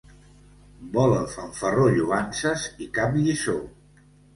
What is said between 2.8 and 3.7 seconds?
i cap lliçó.